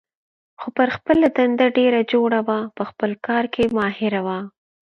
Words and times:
خو 0.59 0.67
پر 0.77 0.87
خپله 0.95 1.27
دنده 1.37 1.65
ډېره 1.77 2.01
جوړه 2.11 2.39
وه، 2.47 2.59
په 2.77 2.83
خپل 2.89 3.11
کار 3.27 3.43
کې 3.53 3.63
ماهره 3.77 4.21
وه. 4.25 4.39